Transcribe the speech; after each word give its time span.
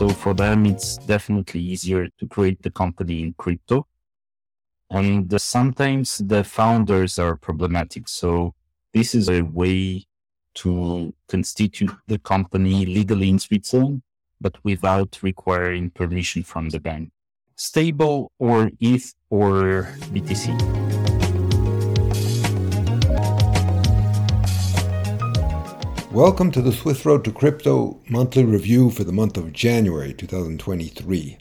So 0.00 0.08
for 0.08 0.32
them, 0.32 0.64
it's 0.64 0.96
definitely 0.96 1.60
easier 1.60 2.08
to 2.08 2.26
create 2.26 2.62
the 2.62 2.70
company 2.70 3.20
in 3.20 3.34
crypto. 3.34 3.86
And 4.88 5.38
sometimes 5.38 6.22
the 6.24 6.42
founders 6.42 7.18
are 7.18 7.36
problematic. 7.36 8.08
So 8.08 8.54
this 8.94 9.14
is 9.14 9.28
a 9.28 9.42
way 9.42 10.06
to 10.54 11.12
constitute 11.28 11.90
the 12.06 12.18
company 12.18 12.86
legally 12.86 13.28
in 13.28 13.38
Switzerland, 13.38 14.00
but 14.40 14.56
without 14.64 15.18
requiring 15.20 15.90
permission 15.90 16.44
from 16.44 16.70
the 16.70 16.80
bank. 16.80 17.10
Stable 17.56 18.32
or 18.38 18.70
ETH 18.80 19.12
or 19.28 19.92
BTC. 20.14 20.89
Welcome 26.12 26.50
to 26.52 26.60
the 26.60 26.72
Swiss 26.72 27.06
Road 27.06 27.22
to 27.22 27.30
Crypto 27.30 28.00
monthly 28.08 28.42
review 28.42 28.90
for 28.90 29.04
the 29.04 29.12
month 29.12 29.36
of 29.36 29.52
January 29.52 30.12
2023. 30.12 31.38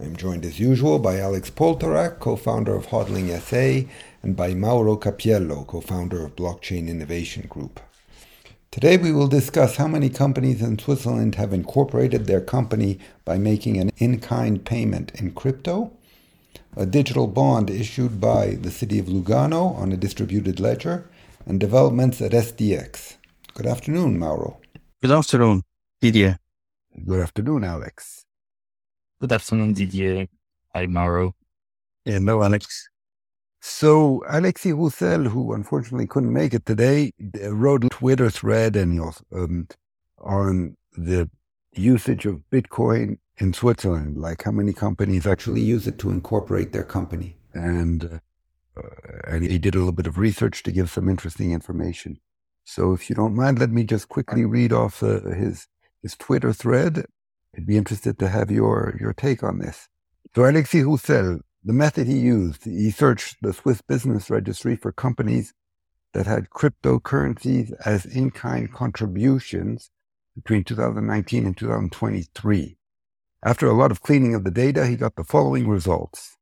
I 0.00 0.02
am 0.02 0.16
joined 0.16 0.44
as 0.44 0.58
usual 0.58 0.98
by 0.98 1.20
Alex 1.20 1.50
Poltorak, 1.50 2.18
co-founder 2.18 2.74
of 2.74 2.88
Hodling 2.88 3.30
SA, 3.40 3.88
and 4.24 4.34
by 4.34 4.54
Mauro 4.54 4.96
Cappiello, 4.96 5.64
co-founder 5.64 6.24
of 6.24 6.34
Blockchain 6.34 6.88
Innovation 6.88 7.46
Group. 7.48 7.78
Today 8.72 8.96
we 8.96 9.12
will 9.12 9.28
discuss 9.28 9.76
how 9.76 9.86
many 9.86 10.08
companies 10.08 10.62
in 10.62 10.80
Switzerland 10.80 11.36
have 11.36 11.52
incorporated 11.52 12.26
their 12.26 12.40
company 12.40 12.98
by 13.24 13.38
making 13.38 13.76
an 13.76 13.92
in-kind 13.98 14.64
payment 14.64 15.12
in 15.14 15.30
crypto, 15.30 15.92
a 16.76 16.86
digital 16.86 17.28
bond 17.28 17.70
issued 17.70 18.20
by 18.20 18.56
the 18.56 18.72
city 18.72 18.98
of 18.98 19.06
Lugano 19.06 19.76
on 19.76 19.92
a 19.92 19.96
distributed 19.96 20.58
ledger, 20.58 21.08
and 21.46 21.60
developments 21.60 22.20
at 22.20 22.32
SDX. 22.32 23.17
Good 23.58 23.66
afternoon, 23.66 24.20
Mauro. 24.20 24.60
Good 25.02 25.10
afternoon, 25.10 25.64
Didier. 26.00 26.38
Good 27.04 27.18
afternoon, 27.18 27.64
Alex. 27.64 28.24
Good 29.20 29.32
afternoon, 29.32 29.72
Didier. 29.72 30.28
Hi, 30.76 30.86
Mauro. 30.86 31.34
Hello, 32.04 32.44
Alex. 32.44 32.88
So, 33.60 34.22
Alexis 34.28 34.74
Roussel, 34.74 35.24
who 35.24 35.54
unfortunately 35.54 36.06
couldn't 36.06 36.32
make 36.32 36.54
it 36.54 36.66
today, 36.66 37.10
wrote 37.48 37.82
a 37.82 37.88
Twitter 37.88 38.30
thread 38.30 38.76
and 38.76 39.00
um, 39.34 39.66
on 40.18 40.76
the 40.92 41.28
usage 41.74 42.26
of 42.26 42.40
Bitcoin 42.52 43.18
in 43.38 43.52
Switzerland, 43.52 44.18
like 44.18 44.44
how 44.44 44.52
many 44.52 44.72
companies 44.72 45.26
actually 45.26 45.62
use 45.62 45.88
it 45.88 45.98
to 45.98 46.10
incorporate 46.10 46.72
their 46.72 46.84
company. 46.84 47.36
And, 47.54 48.20
uh, 48.76 48.80
and 49.26 49.44
he 49.44 49.58
did 49.58 49.74
a 49.74 49.78
little 49.78 49.90
bit 49.90 50.06
of 50.06 50.16
research 50.16 50.62
to 50.62 50.70
give 50.70 50.90
some 50.90 51.08
interesting 51.08 51.50
information. 51.50 52.20
So 52.68 52.92
if 52.92 53.08
you 53.08 53.16
don't 53.16 53.34
mind, 53.34 53.58
let 53.58 53.70
me 53.70 53.82
just 53.82 54.10
quickly 54.10 54.44
read 54.44 54.74
off 54.74 55.02
uh, 55.02 55.20
his 55.30 55.68
his 56.02 56.14
Twitter 56.16 56.52
thread. 56.52 57.06
I'd 57.56 57.66
be 57.66 57.78
interested 57.78 58.18
to 58.18 58.28
have 58.28 58.50
your 58.50 58.94
your 59.00 59.14
take 59.14 59.42
on 59.42 59.58
this. 59.58 59.88
So 60.36 60.44
Alexis 60.44 60.84
Roussel, 60.84 61.40
the 61.64 61.72
method 61.72 62.06
he 62.06 62.18
used, 62.18 62.66
he 62.66 62.90
searched 62.90 63.38
the 63.40 63.54
Swiss 63.54 63.80
Business 63.80 64.28
Registry 64.28 64.76
for 64.76 64.92
companies 64.92 65.54
that 66.12 66.26
had 66.26 66.50
cryptocurrencies 66.50 67.72
as 67.86 68.04
in-kind 68.04 68.70
contributions 68.74 69.90
between 70.34 70.62
2019 70.62 71.46
and 71.46 71.56
2023. 71.56 72.76
After 73.42 73.66
a 73.66 73.72
lot 73.72 73.90
of 73.90 74.02
cleaning 74.02 74.34
of 74.34 74.44
the 74.44 74.50
data, 74.50 74.86
he 74.86 74.96
got 74.96 75.16
the 75.16 75.24
following 75.24 75.68
results 75.68 76.37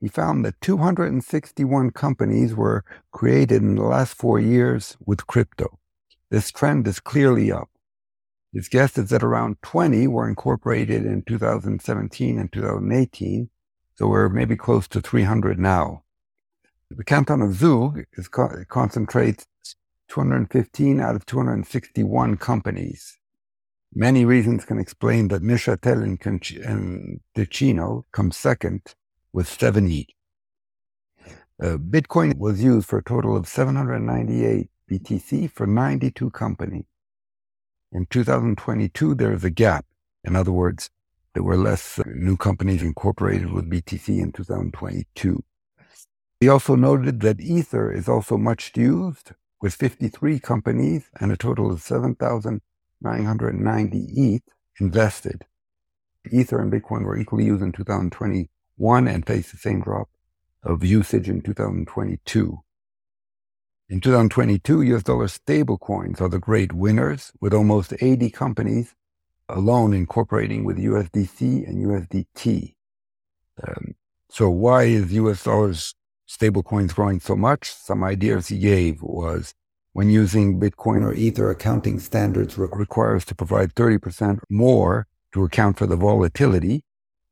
he 0.00 0.08
found 0.08 0.44
that 0.44 0.60
261 0.60 1.90
companies 1.90 2.54
were 2.54 2.84
created 3.12 3.62
in 3.62 3.76
the 3.76 3.82
last 3.82 4.14
four 4.14 4.38
years 4.38 4.96
with 5.04 5.26
crypto. 5.26 5.78
This 6.30 6.50
trend 6.50 6.86
is 6.86 7.00
clearly 7.00 7.50
up. 7.50 7.70
His 8.52 8.68
guess 8.68 8.96
is 8.98 9.10
that 9.10 9.22
around 9.22 9.56
20 9.62 10.06
were 10.08 10.28
incorporated 10.28 11.04
in 11.04 11.22
2017 11.22 12.38
and 12.38 12.52
2018, 12.52 13.50
so 13.94 14.06
we're 14.08 14.28
maybe 14.28 14.56
close 14.56 14.88
to 14.88 15.00
300 15.00 15.58
now. 15.58 16.02
The 16.90 17.04
canton 17.04 17.42
of 17.42 17.54
Zug 17.54 18.04
is 18.12 18.28
co- 18.28 18.64
concentrates 18.68 19.46
215 20.08 21.00
out 21.00 21.16
of 21.16 21.26
261 21.26 22.36
companies. 22.36 23.18
Many 23.94 24.24
reasons 24.24 24.64
can 24.64 24.78
explain 24.78 25.28
that 25.28 25.42
Neuchâtel 25.42 26.02
and, 26.02 26.64
and 26.64 27.20
Ticino 27.34 28.04
come 28.12 28.30
second, 28.30 28.94
with 29.36 29.46
70. 29.46 30.08
Uh, 31.62 31.76
Bitcoin 31.76 32.36
was 32.38 32.64
used 32.64 32.88
for 32.88 33.00
a 33.00 33.04
total 33.04 33.36
of 33.36 33.46
798 33.46 34.70
BTC 34.90 35.50
for 35.50 35.66
92 35.66 36.30
companies. 36.30 36.86
In 37.92 38.06
2022, 38.06 39.14
there 39.14 39.34
is 39.34 39.44
a 39.44 39.50
gap. 39.50 39.84
In 40.24 40.36
other 40.36 40.52
words, 40.52 40.88
there 41.34 41.42
were 41.42 41.58
less 41.58 41.98
uh, 41.98 42.04
new 42.06 42.38
companies 42.38 42.80
incorporated 42.80 43.52
with 43.52 43.68
BTC 43.68 44.22
in 44.22 44.32
2022. 44.32 45.44
He 46.40 46.48
also 46.48 46.74
noted 46.74 47.20
that 47.20 47.38
Ether 47.38 47.92
is 47.92 48.08
also 48.08 48.38
much 48.38 48.72
used, 48.74 49.32
with 49.60 49.74
53 49.74 50.38
companies 50.38 51.10
and 51.20 51.30
a 51.30 51.36
total 51.36 51.70
of 51.70 51.82
7,990 51.82 53.98
ETH 53.98 54.42
invested. 54.80 55.44
Ether 56.32 56.58
and 56.58 56.72
Bitcoin 56.72 57.04
were 57.04 57.18
equally 57.18 57.44
used 57.44 57.62
in 57.62 57.72
2020 57.72 58.48
one 58.76 59.08
and 59.08 59.26
face 59.26 59.50
the 59.50 59.58
same 59.58 59.80
drop 59.80 60.08
of 60.62 60.84
usage 60.84 61.28
in 61.28 61.40
2022. 61.40 62.60
In 63.88 64.00
2022, 64.00 64.82
US 64.82 65.02
dollar 65.04 65.26
stablecoins 65.26 66.20
are 66.20 66.28
the 66.28 66.40
great 66.40 66.72
winners, 66.72 67.32
with 67.40 67.54
almost 67.54 67.94
80 68.00 68.30
companies 68.30 68.94
alone 69.48 69.94
incorporating 69.94 70.64
with 70.64 70.76
USDC 70.76 71.68
and 71.68 71.86
USDT. 71.86 72.74
Um, 73.66 73.94
so 74.28 74.50
why 74.50 74.84
is 74.84 75.12
US 75.12 75.44
dollars 75.44 75.94
stablecoins 76.28 76.94
growing 76.94 77.20
so 77.20 77.36
much? 77.36 77.70
Some 77.70 78.02
ideas 78.02 78.48
he 78.48 78.58
gave 78.58 79.00
was 79.02 79.54
when 79.92 80.10
using 80.10 80.60
Bitcoin 80.60 81.02
or 81.02 81.14
Ether 81.14 81.50
accounting 81.50 82.00
standards 82.00 82.58
re- 82.58 82.68
requires 82.72 83.24
to 83.26 83.34
provide 83.34 83.74
30% 83.74 84.40
more 84.50 85.06
to 85.32 85.44
account 85.44 85.78
for 85.78 85.86
the 85.86 85.96
volatility 85.96 86.82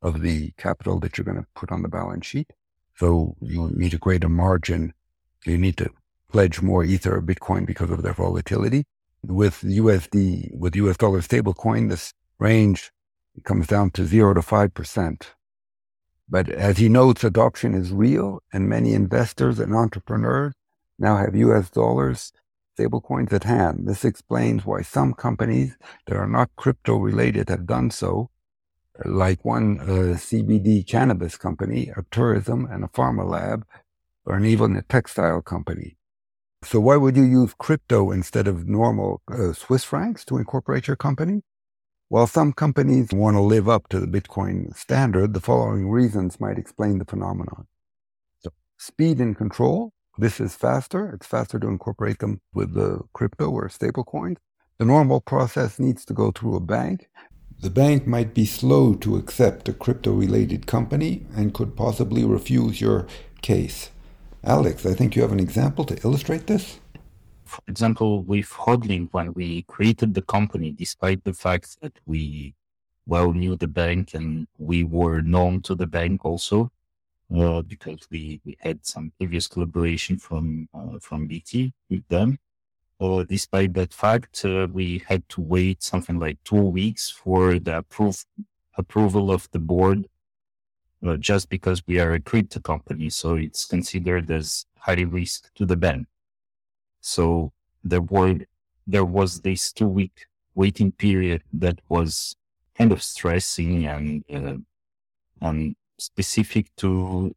of 0.05 0.21
the 0.21 0.53
capital 0.59 1.01
that 1.01 1.17
you're 1.17 1.25
going 1.25 1.39
to 1.39 1.47
put 1.57 1.73
on 1.73 1.83
the 1.83 1.89
balance 1.89 2.27
sheet. 2.27 2.53
So 2.97 3.35
you 3.41 3.71
need 3.75 3.95
a 3.95 3.99
greater 3.99 4.29
margin. 4.29 4.93
You 5.47 5.59
need 5.59 5.79
to 5.79 5.91
pledge 6.31 6.61
more 6.61 6.85
Ether 6.85 7.17
or 7.17 7.23
Bitcoin 7.23 7.67
because 7.67 7.91
of 7.91 8.03
their 8.03 8.13
volatility. 8.13 8.85
With 9.23 9.63
USD, 9.63 10.55
with 10.55 10.77
US 10.77 10.99
dollar 10.99 11.23
stablecoin, 11.23 11.89
this 11.89 12.13
range 12.39 12.93
comes 13.45 13.67
down 13.67 13.91
to 13.93 14.05
zero 14.05 14.35
to 14.35 14.41
5%. 14.41 15.23
But 16.29 16.49
as 16.51 16.77
he 16.77 16.89
notes, 16.91 17.25
adoption 17.25 17.75
is 17.75 17.91
real 17.91 18.43
and 18.53 18.69
many 18.69 18.93
investors 18.93 19.59
and 19.59 19.75
entrepreneurs 19.75 20.53
now 20.99 21.17
have 21.17 21.35
US 21.35 21.71
dollars 21.71 22.31
stablecoins 22.79 23.33
at 23.33 23.45
hand. 23.45 23.89
This 23.89 24.05
explains 24.05 24.67
why 24.67 24.83
some 24.83 25.15
companies 25.15 25.77
that 26.07 26.17
are 26.17 26.29
not 26.29 26.51
crypto 26.57 26.97
related 26.97 27.49
have 27.49 27.67
done 27.67 27.91
so 27.91 28.29
like 29.05 29.45
one 29.45 29.81
uh, 29.81 30.17
CBD 30.17 30.87
cannabis 30.87 31.37
company, 31.37 31.91
a 31.97 32.05
tourism 32.11 32.67
and 32.71 32.85
a 32.85 32.89
pharma 32.89 33.29
lab, 33.29 33.67
or 34.25 34.37
an 34.37 34.45
even 34.45 34.77
a 34.77 34.83
textile 34.83 35.43
company. 35.43 35.97
So 36.63 36.81
why 36.81 36.97
would 36.97 37.17
you 37.17 37.25
use 37.25 37.55
crypto 37.59 38.11
instead 38.11 38.49
of 38.49 38.67
normal 38.67 39.21
uh, 39.31 39.53
Swiss 39.53 39.85
francs 39.85 40.25
to 40.27 40.39
incorporate 40.39 40.87
your 40.87 40.97
company? 40.97 41.43
While 42.09 42.27
some 42.27 42.53
companies 42.53 43.13
want 43.13 43.37
to 43.37 43.41
live 43.41 43.69
up 43.69 43.89
to 43.89 44.01
the 44.01 44.07
Bitcoin 44.07 44.75
standard, 44.77 45.35
the 45.35 45.41
following 45.41 45.91
reasons 45.91 46.41
might 46.41 46.59
explain 46.59 46.99
the 46.99 47.05
phenomenon. 47.05 47.67
So 48.41 48.51
speed 48.79 49.19
and 49.19 49.37
control. 49.37 49.93
This 50.17 50.39
is 50.39 50.55
faster. 50.55 51.11
It's 51.13 51.27
faster 51.27 51.59
to 51.59 51.67
incorporate 51.67 52.21
them 52.21 52.41
with 52.53 52.75
the 52.75 53.01
crypto 53.13 53.51
or 53.51 53.69
stablecoins. 53.69 54.37
The 54.79 54.85
normal 54.85 55.21
process 55.21 55.79
needs 55.79 56.05
to 56.07 56.15
go 56.15 56.31
through 56.31 56.57
a 56.57 56.61
bank 56.61 57.09
the 57.65 57.71
bank 57.71 58.07
might 58.07 58.35
be 58.35 58.45
slow 58.45 58.93
to 58.95 59.17
accept 59.17 59.71
a 59.71 59.73
crypto 59.73 60.13
related 60.13 60.67
company 60.67 61.25
and 61.35 61.55
could 61.55 61.75
possibly 61.75 62.23
refuse 62.23 62.79
your 62.79 63.07
case. 63.41 63.91
Alex, 64.45 64.85
I 64.85 64.93
think 64.93 65.17
you 65.17 65.23
have 65.23 65.33
an 65.33 65.41
example 65.41 65.87
to 65.87 65.97
illustrate 66.05 66.47
this. 66.47 66.79
For 67.47 67.63
example, 67.67 68.23
with 68.23 68.51
Hodling, 68.51 69.09
when 69.13 69.33
we 69.33 69.63
created 69.63 70.13
the 70.13 70.21
company, 70.21 70.73
despite 70.73 71.25
the 71.25 71.33
fact 71.33 71.81
that 71.81 71.99
we 72.05 72.55
well 73.07 73.33
knew 73.33 73.57
the 73.57 73.67
bank 73.83 74.13
and 74.13 74.47
we 74.59 74.85
were 74.85 75.23
known 75.23 75.63
to 75.63 75.75
the 75.75 75.87
bank 75.87 76.23
also, 76.23 76.71
uh, 77.35 77.63
because 77.63 78.01
we, 78.11 78.43
we 78.45 78.59
had 78.61 78.85
some 78.85 79.11
previous 79.17 79.47
collaboration 79.47 80.19
from 80.19 80.69
uh, 80.75 80.99
from 81.01 81.27
BT 81.27 81.73
with 81.89 82.07
them. 82.09 82.39
Or 82.99 83.25
despite 83.25 83.75
that 83.75 83.93
fact, 83.93 84.45
uh, 84.45 84.69
we 84.73 85.03
had 85.09 85.29
to 85.31 85.41
wait 85.41 85.83
something 85.83 86.19
like 86.19 86.39
two 86.45 86.63
weeks 86.63 87.11
for 87.11 87.59
the 87.59 87.79
approve, 87.79 88.25
approval 88.77 89.31
of 89.31 89.49
the 89.51 89.59
board, 89.59 90.07
uh, 91.05 91.17
just 91.17 91.49
because 91.49 91.83
we 91.87 91.99
are 91.99 92.13
a 92.13 92.21
crypto 92.21 92.61
company. 92.61 93.11
So 93.11 93.35
it's 93.35 93.65
considered 93.65 94.31
as 94.31 94.67
high 94.79 95.03
risk 95.03 95.53
to 95.55 95.67
the 95.67 95.77
bank. 95.77 96.07
So 97.01 97.53
there 97.83 98.01
were, 98.01 98.39
there 98.87 99.05
was 99.05 99.41
this 99.41 99.73
two 99.73 99.89
week 99.89 100.27
waiting 100.55 100.93
period 100.93 101.43
that 101.53 101.81
was 101.89 102.37
kind 102.77 102.93
of 102.93 103.03
stressing 103.03 103.87
and 103.87 104.25
uh, 104.33 104.57
and 105.41 105.77
specific 105.99 106.75
to 106.77 107.35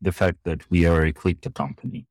the 0.00 0.12
fact 0.12 0.38
that 0.44 0.68
we 0.70 0.86
are 0.86 1.04
a 1.04 1.12
crypto 1.12 1.50
company. 1.50 2.06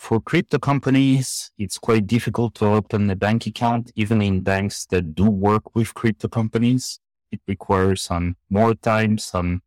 For 0.00 0.18
crypto 0.18 0.58
companies, 0.58 1.52
it's 1.58 1.76
quite 1.76 2.06
difficult 2.06 2.54
to 2.54 2.64
open 2.64 3.10
a 3.10 3.14
bank 3.14 3.46
account, 3.46 3.92
even 3.94 4.22
in 4.22 4.40
banks 4.40 4.86
that 4.86 5.14
do 5.14 5.28
work 5.28 5.76
with 5.76 5.92
crypto 5.92 6.26
companies. 6.26 6.98
It 7.30 7.40
requires 7.46 8.00
some 8.00 8.36
more 8.48 8.74
time, 8.74 9.18
some 9.18 9.60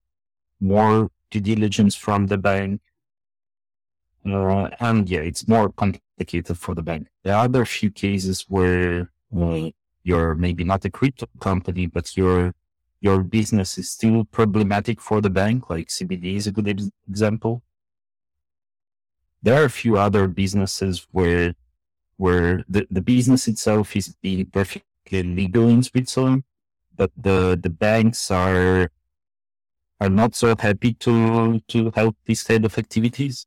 more 0.59 1.11
due 1.29 1.39
diligence 1.39 1.95
from 1.95 2.27
the 2.27 2.39
bank. 2.39 2.81
Uh, 4.25 4.69
and 4.79 5.07
yeah, 5.07 5.19
it's 5.19 5.47
more 5.47 5.69
complicated 5.69 6.57
for 6.57 6.73
the 6.73 6.81
bank. 6.81 7.09
There 7.23 7.35
are 7.35 7.45
other 7.45 7.63
few 7.63 7.91
cases 7.91 8.43
where 8.49 9.11
uh, 9.39 9.69
you're 10.03 10.33
maybe 10.33 10.63
not 10.63 10.83
a 10.83 10.89
crypto 10.89 11.27
company, 11.39 11.85
but 11.85 12.17
your 12.17 12.55
your 13.01 13.21
business 13.21 13.77
is 13.77 13.91
still 13.91 14.25
problematic 14.25 14.99
for 14.99 15.21
the 15.21 15.29
bank, 15.29 15.69
like 15.69 15.89
CBD 15.89 16.35
is 16.37 16.47
a 16.47 16.51
good 16.51 16.91
example. 17.07 17.61
There 19.43 19.61
are 19.61 19.65
a 19.65 19.69
few 19.69 19.97
other 19.97 20.27
businesses 20.27 21.05
where 21.11 21.53
where 22.17 22.63
the, 22.69 22.87
the 22.89 23.01
business 23.01 23.47
itself 23.47 23.95
is 23.95 24.15
perfectly 24.51 25.23
legal 25.23 25.67
in 25.67 25.83
Switzerland, 25.83 26.43
but 26.95 27.11
the, 27.17 27.59
the 27.61 27.69
banks 27.69 28.31
are 28.31 28.89
are 29.99 30.09
not 30.09 30.35
so 30.35 30.55
happy 30.57 30.93
to 30.93 31.59
to 31.67 31.91
help 31.95 32.15
this 32.25 32.43
kind 32.43 32.65
of 32.65 32.77
activities. 32.77 33.45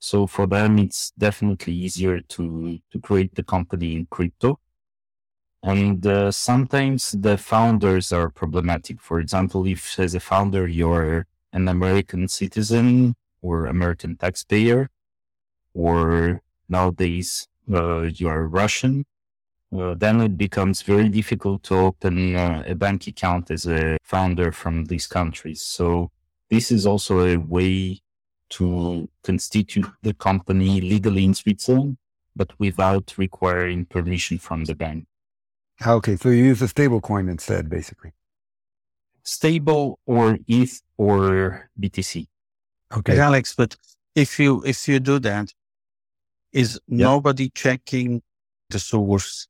So 0.00 0.26
for 0.26 0.46
them, 0.46 0.78
it's 0.78 1.12
definitely 1.18 1.74
easier 1.74 2.20
to 2.20 2.78
to 2.90 3.00
create 3.00 3.34
the 3.36 3.44
company 3.44 3.94
in 3.96 4.06
crypto. 4.06 4.58
And 5.62 6.06
uh, 6.06 6.30
sometimes 6.32 7.12
the 7.12 7.36
founders 7.36 8.12
are 8.12 8.30
problematic. 8.30 9.00
For 9.00 9.20
example, 9.20 9.66
if 9.66 9.98
as 9.98 10.14
a 10.14 10.20
founder 10.20 10.66
you're 10.68 11.26
an 11.52 11.68
American 11.68 12.28
citizen 12.28 13.14
or 13.42 13.66
American 13.66 14.16
taxpayer, 14.16 14.90
or 15.74 16.42
nowadays 16.68 17.48
uh, 17.72 18.02
you 18.02 18.28
are 18.28 18.46
Russian, 18.46 19.04
uh, 19.76 19.94
then 19.94 20.20
it 20.20 20.36
becomes 20.38 20.82
very 20.82 21.08
difficult 21.08 21.62
to 21.64 21.74
open 21.74 22.36
uh, 22.36 22.62
a 22.66 22.74
bank 22.74 23.06
account 23.06 23.50
as 23.50 23.66
a 23.66 23.98
founder 24.02 24.50
from 24.50 24.86
these 24.86 25.06
countries. 25.06 25.62
So 25.62 26.10
this 26.48 26.70
is 26.70 26.86
also 26.86 27.20
a 27.20 27.36
way 27.36 28.00
to 28.50 29.08
constitute 29.22 29.86
the 30.02 30.14
company 30.14 30.80
legally 30.80 31.24
in 31.24 31.34
Switzerland, 31.34 31.98
but 32.34 32.58
without 32.58 33.14
requiring 33.18 33.84
permission 33.84 34.38
from 34.38 34.64
the 34.64 34.74
bank. 34.74 35.04
Okay, 35.86 36.16
so 36.16 36.30
you 36.30 36.44
use 36.44 36.62
a 36.62 36.68
stable 36.68 37.00
coin 37.00 37.28
instead, 37.28 37.68
basically. 37.68 38.12
Stable 39.22 39.98
or 40.06 40.38
ETH 40.48 40.80
or 40.96 41.70
BTC. 41.78 42.26
Okay, 42.96 43.18
Alex, 43.18 43.54
but 43.54 43.76
if 44.14 44.38
you 44.38 44.62
if 44.64 44.88
you 44.88 44.98
do 45.00 45.18
that, 45.18 45.52
is 46.52 46.80
yep. 46.88 47.00
nobody 47.04 47.50
checking 47.50 48.22
the 48.70 48.78
source 48.78 49.46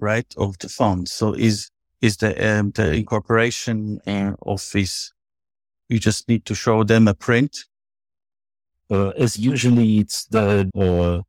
right, 0.00 0.32
of 0.36 0.58
the 0.58 0.68
fund. 0.68 1.08
So 1.08 1.32
is 1.32 1.70
is 2.00 2.16
the 2.16 2.58
um, 2.58 2.72
the 2.72 2.92
incorporation 2.92 4.00
uh, 4.06 4.32
office? 4.44 5.12
You 5.88 5.98
just 5.98 6.28
need 6.28 6.44
to 6.46 6.54
show 6.54 6.84
them 6.84 7.08
a 7.08 7.14
print. 7.14 7.64
Uh, 8.90 9.10
as 9.10 9.38
usually, 9.38 9.98
it's 9.98 10.26
the 10.26 10.70
uh, 10.76 11.22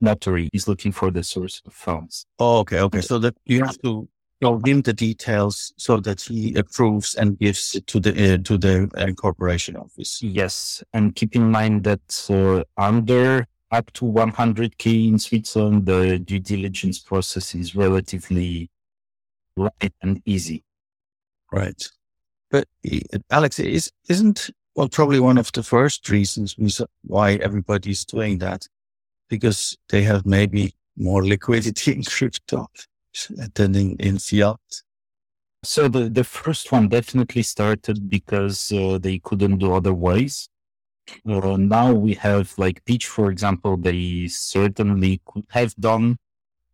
notary 0.00 0.50
is 0.52 0.66
looking 0.66 0.92
for 0.92 1.10
the 1.10 1.22
source 1.22 1.62
of 1.66 1.72
funds. 1.72 2.26
Oh, 2.38 2.58
okay, 2.60 2.80
okay. 2.80 3.00
So 3.00 3.18
that 3.18 3.36
you 3.44 3.64
have 3.64 3.78
to 3.82 4.08
show 4.42 4.60
him 4.64 4.82
the 4.82 4.92
details 4.92 5.72
so 5.76 5.98
that 5.98 6.20
he 6.20 6.54
approves 6.54 7.14
and 7.14 7.38
gives 7.38 7.74
it 7.74 7.86
to 7.86 8.00
the 8.00 8.34
uh, 8.34 8.38
to 8.38 8.58
the 8.58 8.90
incorporation 8.98 9.76
office. 9.76 10.20
Yes, 10.22 10.82
and 10.92 11.14
keep 11.14 11.36
in 11.36 11.50
mind 11.50 11.84
that 11.84 12.26
uh, 12.30 12.64
under 12.76 13.46
up 13.70 13.90
to 13.94 14.04
100K 14.04 15.08
in 15.08 15.18
Switzerland, 15.18 15.86
the 15.86 16.18
due 16.18 16.40
diligence 16.40 16.98
process 16.98 17.54
is 17.54 17.74
relatively 17.74 18.68
light 19.56 19.94
and 20.02 20.20
easy. 20.26 20.62
Right. 21.50 21.82
But 22.50 22.66
Alex, 23.30 23.58
is, 23.58 23.90
isn't, 24.10 24.50
well, 24.76 24.90
probably 24.90 25.20
one 25.20 25.38
of 25.38 25.50
the 25.52 25.62
first 25.62 26.10
reasons 26.10 26.54
why 27.02 27.36
everybody's 27.36 28.04
doing 28.04 28.38
that, 28.38 28.68
because 29.30 29.74
they 29.88 30.02
have 30.02 30.26
maybe 30.26 30.74
more 30.98 31.24
liquidity 31.24 31.92
in 31.96 32.04
crypto 32.04 32.68
in, 33.58 33.96
in 33.96 34.18
fiat. 34.18 34.60
So 35.64 35.88
the, 35.88 36.08
the 36.08 36.24
first 36.24 36.72
one 36.72 36.88
definitely 36.88 37.42
started 37.42 38.08
because 38.08 38.72
uh, 38.72 38.98
they 38.98 39.18
couldn't 39.18 39.58
do 39.58 39.72
otherwise. 39.74 40.48
Uh, 41.28 41.56
now 41.56 41.92
we 41.92 42.14
have 42.14 42.52
like 42.58 42.84
Peach, 42.84 43.06
for 43.06 43.30
example, 43.30 43.76
they 43.76 44.26
certainly 44.28 45.20
could 45.24 45.46
have 45.50 45.74
done 45.76 46.18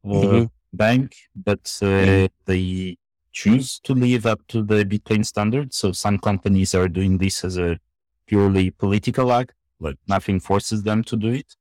uh, 0.05 0.09
mm-hmm. 0.09 0.45
bank, 0.73 1.17
but 1.35 1.61
uh, 1.83 1.87
mm-hmm. 1.87 2.27
they 2.47 2.97
choose 3.33 3.79
to 3.81 3.95
live 3.95 4.27
up 4.27 4.41
to 4.49 4.63
the 4.63 4.85
Bitcoin 4.85 5.25
standard. 5.25 5.75
So 5.75 5.93
some 5.93 6.19
companies 6.19 6.75
are 6.75 6.89
doing 6.89 7.19
this 7.19 7.45
as 7.45 7.59
a 7.59 7.79
purely 8.27 8.71
political 8.71 9.33
act, 9.33 9.55
like 9.81 9.97
nothing 10.07 10.41
forces 10.41 10.83
them 10.83 11.03
to 11.05 11.17
do 11.17 11.29
it. 11.29 11.57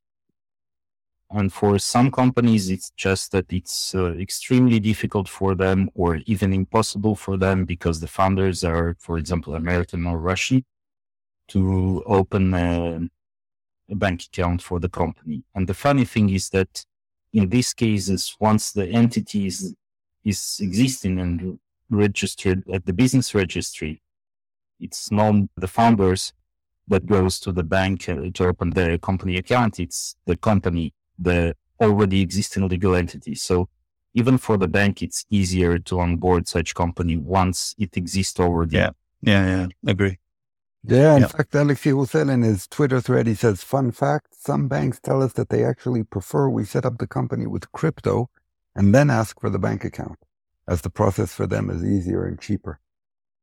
And 1.29 1.51
for 1.51 1.77
some 1.77 2.09
companies, 2.09 2.69
it's 2.69 2.91
just 2.95 3.33
that 3.33 3.51
it's 3.51 3.93
uh, 3.93 4.13
extremely 4.13 4.79
difficult 4.79 5.27
for 5.27 5.55
them 5.55 5.89
or 5.93 6.21
even 6.25 6.53
impossible 6.53 7.15
for 7.15 7.35
them 7.35 7.65
because 7.65 7.99
the 7.99 8.07
founders 8.07 8.63
are, 8.63 8.95
for 8.99 9.17
example, 9.17 9.53
American 9.55 10.05
or 10.05 10.17
Russian 10.19 10.63
to 11.49 12.03
open 12.05 12.53
a, 12.53 13.09
a 13.89 13.95
bank 13.95 14.23
account 14.23 14.61
for 14.61 14.79
the 14.79 14.89
company. 14.89 15.43
And 15.53 15.67
the 15.67 15.73
funny 15.73 16.05
thing 16.05 16.29
is 16.29 16.49
that 16.49 16.85
in 17.33 17.49
these 17.49 17.73
cases, 17.73 18.35
once 18.39 18.71
the 18.71 18.87
entity 18.87 19.47
is, 19.47 19.75
is 20.23 20.59
existing 20.61 21.19
and 21.19 21.59
registered 21.89 22.63
at 22.69 22.85
the 22.85 22.93
business 22.93 23.35
registry, 23.35 24.01
it's 24.79 25.11
not 25.11 25.35
the 25.57 25.67
founders 25.67 26.33
that 26.87 27.05
goes 27.05 27.39
to 27.41 27.51
the 27.51 27.63
bank 27.63 28.07
uh, 28.07 28.29
to 28.33 28.45
open 28.45 28.69
their 28.71 28.97
company 28.97 29.37
account. 29.37 29.79
It's 29.79 30.15
the 30.25 30.37
company, 30.37 30.93
the 31.17 31.55
already 31.79 32.21
existing 32.21 32.67
legal 32.67 32.95
entity. 32.95 33.35
So 33.35 33.69
even 34.13 34.37
for 34.37 34.57
the 34.57 34.67
bank, 34.67 35.01
it's 35.01 35.25
easier 35.29 35.77
to 35.79 35.99
onboard 35.99 36.47
such 36.47 36.73
company 36.73 37.17
once 37.17 37.75
it 37.77 37.95
exists 37.97 38.39
already. 38.39 38.77
Yeah. 38.77 38.91
Yeah. 39.21 39.45
Yeah. 39.45 39.91
Agree. 39.91 40.17
Yeah, 40.83 41.15
in 41.15 41.21
yep. 41.21 41.31
fact, 41.31 41.53
Alexis 41.53 41.91
Roussel 41.91 42.29
in 42.29 42.43
his 42.43 42.65
Twitter 42.65 43.01
thread, 43.01 43.27
he 43.27 43.35
says, 43.35 43.61
fun 43.61 43.91
fact, 43.91 44.27
some 44.39 44.69
banks 44.69 44.99
tell 45.01 45.21
us 45.21 45.33
that 45.33 45.49
they 45.49 45.65
actually 45.65 46.03
prefer 46.03 46.47
we 46.47 46.63
set 46.63 46.85
up 46.85 46.97
the 46.97 47.07
company 47.07 47.45
with 47.45 47.71
crypto 47.73 48.29
and 48.73 48.95
then 48.95 49.09
ask 49.09 49.39
for 49.41 49.49
the 49.49 49.59
bank 49.59 49.83
account 49.83 50.17
as 50.67 50.81
the 50.81 50.89
process 50.89 51.33
for 51.33 51.45
them 51.45 51.69
is 51.69 51.83
easier 51.83 52.25
and 52.25 52.39
cheaper. 52.39 52.79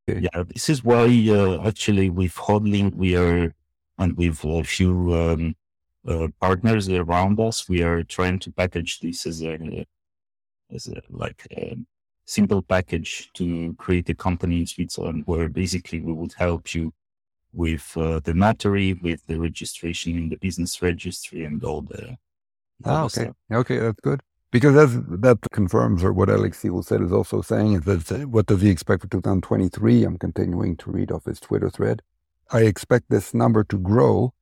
Yeah, 0.07 0.45
this 0.47 0.69
is 0.69 0.85
why 0.85 1.07
uh, 1.29 1.67
actually 1.67 2.09
with 2.11 2.35
Hodling, 2.35 2.95
we 2.95 3.17
are, 3.17 3.55
and 3.99 4.17
with 4.17 4.45
a 4.45 4.63
few 4.65 5.15
um, 5.15 5.55
uh, 6.07 6.29
partners 6.41 6.89
around 6.89 7.41
us, 7.41 7.69
we 7.69 7.83
are 7.83 8.03
trying 8.03 8.39
to 8.41 8.53
package 8.53 9.01
this 9.01 9.27
as 9.27 9.43
a, 9.43 9.87
as 10.73 10.89
a 10.89 11.01
like 11.11 11.47
a 11.53 11.77
simple 12.27 12.63
package 12.63 13.31
to 13.35 13.75
create 13.75 14.09
a 14.09 14.15
company 14.15 14.61
in 14.61 14.67
Switzerland 14.67 15.23
where 15.27 15.49
basically 15.49 16.01
we 16.01 16.13
would 16.13 16.33
help 16.35 16.75
you 16.75 16.93
with 17.53 17.97
uh, 17.97 18.21
the 18.21 18.35
notary, 18.35 18.95
with 18.95 19.25
the 19.27 19.39
registration 19.39 20.17
in 20.17 20.29
the 20.29 20.37
business 20.37 20.83
registry, 20.83 21.45
and 21.45 21.63
all 21.65 21.83
the. 21.83 22.17
All 22.85 22.97
ah, 22.97 23.05
okay. 23.05 23.25
Stuff. 23.25 23.37
Okay, 23.53 23.79
that's 23.79 24.01
good. 24.01 24.21
Because 24.51 24.75
that's, 24.75 25.07
that 25.21 25.39
confirms 25.53 26.05
or 26.05 26.13
what 26.13 26.29
Alexis 26.29 26.71
Roussel 26.71 26.83
said 26.85 27.01
is 27.03 27.13
also 27.13 27.43
saying 27.43 27.73
is 27.73 27.85
that 27.85 28.29
what 28.29 28.47
does 28.47 28.61
he 28.61 28.71
expect 28.71 29.03
for 29.03 29.09
2023? 29.09 30.05
I'm 30.05 30.17
continuing 30.17 30.77
to 30.77 30.91
read 30.93 31.11
off 31.11 31.25
his 31.25 31.41
Twitter 31.41 31.71
thread. 31.71 32.03
I 32.53 32.61
expect 32.61 33.07
this 33.11 33.35
number 33.35 33.65
to 33.65 33.79
grow 33.79 34.33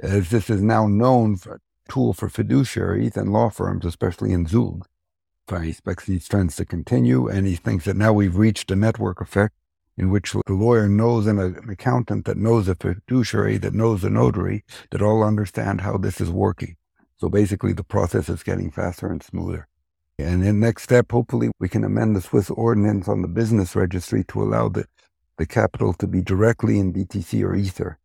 as 0.00 0.30
this 0.30 0.48
is 0.50 0.62
now 0.62 0.86
known 0.86 1.36
for 1.36 1.60
tool 1.88 2.12
for 2.12 2.28
fiduciaries 2.28 3.16
and 3.16 3.32
law 3.32 3.48
firms, 3.48 3.84
especially 3.84 4.32
in 4.32 4.46
Zug. 4.46 4.86
He 5.50 5.70
expects 5.70 6.04
these 6.04 6.28
trends 6.28 6.56
to 6.56 6.66
continue 6.66 7.26
and 7.26 7.46
he 7.46 7.56
thinks 7.56 7.86
that 7.86 7.96
now 7.96 8.12
we've 8.12 8.36
reached 8.36 8.70
a 8.70 8.76
network 8.76 9.20
effect 9.20 9.54
in 9.96 10.10
which 10.10 10.32
the 10.32 10.52
lawyer 10.52 10.88
knows 10.88 11.26
an 11.26 11.38
accountant 11.68 12.24
that 12.26 12.36
knows 12.36 12.68
a 12.68 12.74
fiduciary, 12.76 13.58
that 13.58 13.74
knows 13.74 14.04
a 14.04 14.10
notary, 14.10 14.64
that 14.90 15.02
all 15.02 15.24
understand 15.24 15.80
how 15.80 15.96
this 15.96 16.20
is 16.20 16.30
working. 16.30 16.76
So 17.16 17.28
basically, 17.28 17.72
the 17.72 17.82
process 17.82 18.28
is 18.28 18.44
getting 18.44 18.70
faster 18.70 19.08
and 19.08 19.20
smoother. 19.20 19.66
And 20.18 20.44
in 20.44 20.60
next 20.60 20.84
step, 20.84 21.10
hopefully, 21.10 21.50
we 21.58 21.68
can 21.68 21.82
amend 21.82 22.14
the 22.14 22.20
Swiss 22.20 22.48
ordinance 22.48 23.08
on 23.08 23.22
the 23.22 23.28
business 23.28 23.74
registry 23.74 24.22
to 24.28 24.42
allow 24.42 24.68
the, 24.68 24.86
the 25.36 25.46
capital 25.46 25.92
to 25.94 26.06
be 26.06 26.22
directly 26.22 26.78
in 26.78 26.92
BTC 26.92 27.42
or 27.42 27.56
Ether. 27.56 27.98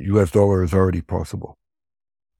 US 0.00 0.30
dollar 0.30 0.62
is 0.62 0.74
already 0.74 1.00
possible. 1.00 1.56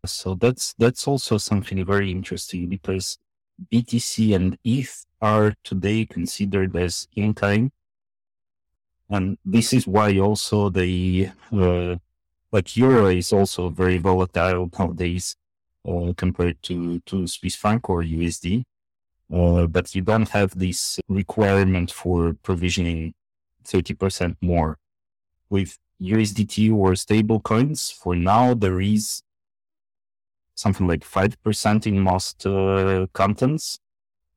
So 0.04 0.34
that's 0.34 0.74
that's 0.78 1.06
also 1.06 1.38
something 1.38 1.84
very 1.84 2.10
interesting 2.10 2.68
because 2.68 3.18
BTC 3.72 4.34
and 4.34 4.58
ETH 4.64 5.06
are 5.20 5.54
today 5.62 6.04
considered 6.04 6.76
as 6.76 7.06
in 7.14 7.34
kind. 7.34 7.70
And 9.08 9.38
this 9.44 9.72
is 9.72 9.86
why 9.86 10.18
also 10.18 10.70
the, 10.70 11.28
uh, 11.52 11.96
like 12.50 12.76
euro 12.76 13.06
is 13.06 13.32
also 13.32 13.68
very 13.68 13.98
volatile 13.98 14.70
nowadays 14.78 15.36
uh, 15.86 16.12
compared 16.16 16.62
to, 16.62 17.00
to 17.00 17.26
Swiss 17.26 17.54
franc 17.54 17.88
or 17.88 18.02
USD. 18.02 18.64
Uh, 19.32 19.66
but 19.66 19.94
you 19.94 20.02
don't 20.02 20.28
have 20.30 20.58
this 20.58 20.98
requirement 21.08 21.90
for 21.90 22.34
provisioning 22.42 23.14
30% 23.64 24.36
more. 24.40 24.78
With 25.48 25.78
USDT 26.00 26.72
or 26.72 26.94
stable 26.96 27.40
coins, 27.40 27.90
for 27.90 28.14
now, 28.16 28.54
there 28.54 28.80
is 28.80 29.22
something 30.54 30.86
like 30.86 31.04
5% 31.04 31.86
in 31.86 32.00
most 32.00 32.46
uh, 32.46 33.06
cantons. 33.14 33.80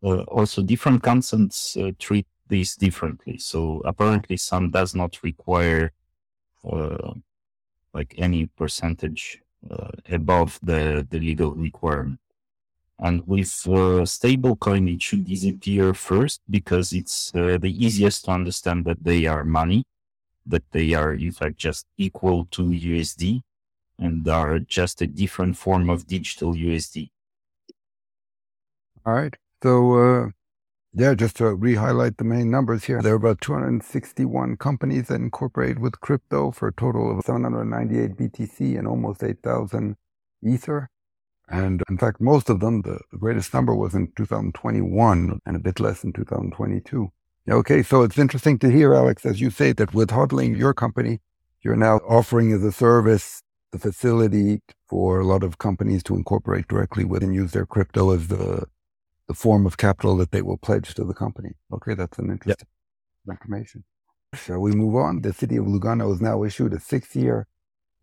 Uh, 0.04 0.22
also, 0.24 0.62
different 0.62 1.04
cantons 1.04 1.78
uh, 1.80 1.92
treat 2.00 2.28
these 2.48 2.76
differently. 2.76 3.38
So 3.38 3.82
apparently, 3.86 4.38
some 4.38 4.72
does 4.72 4.94
not 4.94 5.22
require 5.24 5.92
uh, 6.70 7.14
like 7.94 8.14
any 8.18 8.48
percentage 8.48 9.42
uh, 9.70 9.90
above 10.10 10.60
the, 10.62 11.08
the 11.10 11.20
legal 11.20 11.52
requirement. 11.54 12.20
And 13.00 13.28
with 13.28 13.52
uh, 13.68 14.06
stablecoin, 14.06 14.94
it 14.94 15.02
should 15.02 15.26
disappear 15.26 15.94
first 15.94 16.42
because 16.50 16.94
it's 16.94 17.34
uh, 17.36 17.58
the 17.60 17.74
easiest 17.86 18.26
to 18.26 18.32
understand 18.32 18.86
that 18.86 19.04
they 19.04 19.26
are 19.26 19.44
money, 19.44 19.86
that 20.46 20.64
they 20.72 20.94
are 20.94 21.14
in 21.14 21.32
fact 21.32 21.58
just 21.58 21.86
equal 21.98 22.46
to 22.52 22.64
USD 22.64 23.42
and 23.98 24.28
are 24.28 24.60
just 24.60 25.02
a 25.02 25.08
different 25.08 25.58
form 25.58 25.90
of 25.90 26.08
digital 26.08 26.54
USD. 26.54 27.10
All 29.06 29.14
right. 29.14 29.36
So, 29.64 29.94
uh, 29.94 30.30
yeah, 30.94 31.14
just 31.14 31.38
to 31.38 31.54
re-highlight 31.54 32.18
the 32.18 32.24
main 32.24 32.50
numbers 32.50 32.86
here, 32.86 33.02
there 33.02 33.14
are 33.14 33.18
about 33.18 33.42
261 33.42 34.58
companies 34.58 35.08
that 35.08 35.16
incorporate 35.16 35.80
with 35.80 36.00
crypto 36.00 36.52
for 36.52 36.70
a 36.70 36.74
total 36.74 37.18
of 37.18 37.26
798 37.26 38.16
BTC 38.16 38.78
and 38.78 38.88
almost 38.88 39.24
8,000 39.24 39.96
Ether. 40.44 40.90
And 41.48 41.84
in 41.90 41.98
fact, 41.98 42.22
most 42.22 42.50
of 42.50 42.60
them, 42.60 42.82
the 42.82 43.00
greatest 43.18 43.54
number 43.54 43.76
was 43.76 43.94
in 43.94 44.12
2021 44.16 45.40
and 45.46 45.56
a 45.56 45.60
bit 45.60 45.80
less 45.80 46.04
in 46.04 46.14
2022. 46.14 47.12
Okay, 47.48 47.84
so 47.84 48.02
it's 48.02 48.18
interesting 48.18 48.58
to 48.60 48.72
hear, 48.72 48.96
Alex, 48.96 49.24
as 49.24 49.40
you 49.40 49.52
say, 49.52 49.72
that 49.74 49.94
with 49.94 50.10
Hodling, 50.10 50.58
your 50.58 50.74
company, 50.74 51.20
you're 51.62 51.76
now 51.76 51.98
offering 51.98 52.52
as 52.52 52.64
a 52.64 52.72
service 52.72 53.44
the 53.72 53.78
facility 53.78 54.62
for 54.88 55.20
a 55.20 55.26
lot 55.26 55.44
of 55.44 55.60
companies 55.60 56.02
to 56.04 56.16
incorporate 56.16 56.68
directly 56.68 57.06
with 57.06 57.22
and 57.22 57.36
use 57.36 57.52
their 57.52 57.66
crypto 57.66 58.12
as 58.12 58.28
the 58.30 58.66
the 59.28 59.34
form 59.34 59.66
of 59.66 59.78
capital 59.78 60.16
that 60.18 60.32
they 60.32 60.42
will 60.42 60.58
pledge 60.58 60.94
to 60.94 61.04
the 61.04 61.14
company. 61.14 61.50
Okay, 61.74 61.96
that's 61.96 62.20
an 62.20 62.30
interesting 62.30 62.68
yep. 63.28 63.38
information. 63.38 63.84
Shall 64.36 64.60
we 64.60 64.72
move 64.72 64.96
on? 64.96 65.22
The 65.22 65.34
city 65.34 65.58
of 65.58 65.66
Lugano 65.66 66.10
has 66.10 66.22
now 66.22 66.44
issued 66.44 66.74
a 66.74 66.80
six-year 66.80 67.48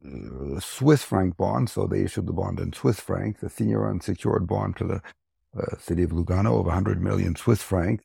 uh, 0.05 0.59
Swiss 0.59 1.05
franc 1.05 1.37
bond. 1.37 1.71
So 1.71 1.87
they 1.87 2.03
issued 2.03 2.27
the 2.27 2.33
bond 2.33 2.59
in 2.59 2.73
Swiss 2.73 2.99
francs, 2.99 3.43
a 3.45 3.49
senior 3.49 3.89
unsecured 3.89 4.49
bond 4.49 4.77
to 4.79 4.85
the 4.85 5.03
uh, 5.57 5.77
city 5.79 6.03
of 6.03 6.11
Lugano 6.11 6.59
of 6.59 6.67
100 6.67 7.01
million 7.01 7.37
Swiss 7.37 7.63
francs. 7.63 8.05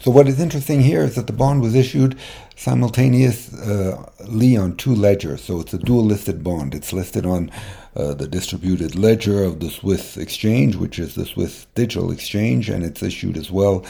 So 0.00 0.10
what 0.10 0.28
is 0.28 0.40
interesting 0.40 0.82
here 0.82 1.02
is 1.02 1.16
that 1.16 1.26
the 1.26 1.32
bond 1.32 1.62
was 1.62 1.74
issued 1.74 2.16
simultaneously 2.54 4.56
on 4.56 4.76
two 4.76 4.94
ledgers. 4.94 5.42
So 5.42 5.60
it's 5.60 5.74
a 5.74 5.78
dual 5.78 6.04
listed 6.04 6.44
bond. 6.44 6.74
It's 6.74 6.92
listed 6.92 7.26
on 7.26 7.50
uh, 7.96 8.14
the 8.14 8.28
distributed 8.28 8.94
ledger 8.94 9.42
of 9.42 9.60
the 9.60 9.70
Swiss 9.70 10.16
exchange, 10.16 10.76
which 10.76 10.98
is 10.98 11.14
the 11.14 11.26
Swiss 11.26 11.66
digital 11.74 12.10
exchange, 12.10 12.68
and 12.68 12.84
it's 12.84 13.02
issued 13.02 13.36
as 13.36 13.50
well 13.50 13.84